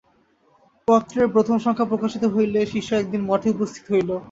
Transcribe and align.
পত্রের 0.87 1.27
প্রথম 1.35 1.55
সংখ্যা 1.65 1.89
প্রকাশিত 1.91 2.23
হইলে 2.35 2.59
শিষ্য 2.73 2.89
একদিন 2.95 3.21
মঠে 3.29 3.47
উপস্থিত 3.55 3.83
হইল। 3.91 4.09